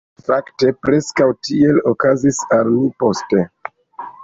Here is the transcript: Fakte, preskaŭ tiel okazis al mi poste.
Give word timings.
Fakte, 0.27 0.71
preskaŭ 0.85 1.27
tiel 1.49 1.77
okazis 1.93 2.41
al 2.59 2.73
mi 2.81 2.91
poste. 3.05 3.47